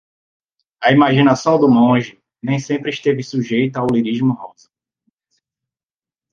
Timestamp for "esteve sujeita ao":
2.89-3.85